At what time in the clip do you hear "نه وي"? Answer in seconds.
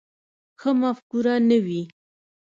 1.49-1.81